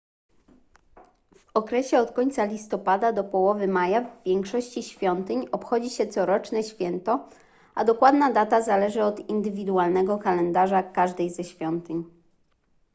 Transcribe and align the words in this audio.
w 1.37 1.49
okresie 1.53 1.99
od 1.99 2.11
końca 2.11 2.45
listopada 2.45 3.13
do 3.13 3.23
połowy 3.23 3.67
maja 3.67 4.01
w 4.01 4.23
większości 4.25 4.83
świątyń 4.83 5.47
obchodzi 5.51 5.89
się 5.89 6.07
coroczne 6.07 6.63
święto 6.63 7.29
a 7.75 7.83
dokładna 7.83 8.31
data 8.31 8.61
zależy 8.61 9.03
od 9.03 9.29
indywidualnego 9.29 10.17
kalendarza 10.17 10.83
każdej 10.83 11.29
ze 11.29 11.43
świątyń 11.43 12.05